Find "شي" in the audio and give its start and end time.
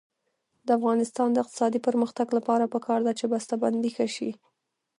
4.15-4.31